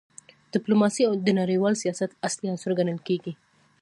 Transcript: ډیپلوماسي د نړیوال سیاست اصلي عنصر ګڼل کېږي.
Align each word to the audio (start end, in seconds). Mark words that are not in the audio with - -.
ډیپلوماسي 0.53 1.03
د 1.25 1.29
نړیوال 1.41 1.73
سیاست 1.83 2.11
اصلي 2.27 2.47
عنصر 2.53 2.71
ګڼل 2.79 2.99
کېږي. 3.07 3.33